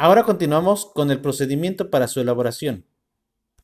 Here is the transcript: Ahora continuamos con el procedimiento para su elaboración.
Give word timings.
Ahora 0.00 0.22
continuamos 0.22 0.86
con 0.86 1.10
el 1.10 1.20
procedimiento 1.20 1.90
para 1.90 2.06
su 2.06 2.20
elaboración. 2.20 2.86